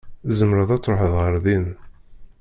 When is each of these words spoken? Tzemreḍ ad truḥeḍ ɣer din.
Tzemreḍ 0.27 0.69
ad 0.75 0.81
truḥeḍ 0.83 1.13
ɣer 1.21 1.35
din. 1.45 1.65